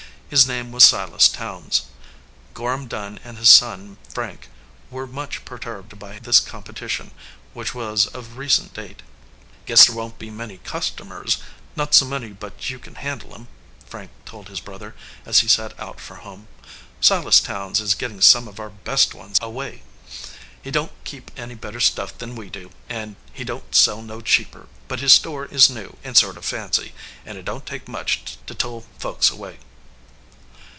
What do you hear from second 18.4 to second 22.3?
of our best ones away. He don t keep any better stuff